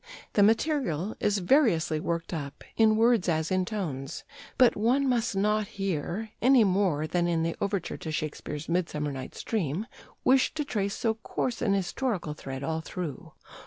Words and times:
The 0.33 0.41
material 0.41 1.15
is 1.19 1.37
variously 1.37 1.99
worked 1.99 2.33
up, 2.33 2.63
in 2.75 2.95
words 2.95 3.29
as 3.29 3.51
in 3.51 3.65
tones. 3.65 4.23
But 4.57 4.75
one 4.75 5.07
must 5.07 5.35
not 5.35 5.67
here, 5.67 6.31
any 6.41 6.63
more 6.63 7.05
than 7.05 7.27
in 7.27 7.43
the 7.43 7.55
overture 7.61 7.97
to 7.97 8.11
Shakespeare's 8.11 8.67
'Midsummer 8.67 9.11
Night's 9.11 9.43
Dream,' 9.43 9.85
wish 10.23 10.55
to 10.55 10.65
trace 10.65 10.95
so 10.95 11.13
coarse 11.13 11.61
an 11.61 11.75
historical 11.75 12.33
thread 12.33 12.63
all 12.63 12.81
through.... 12.81 13.33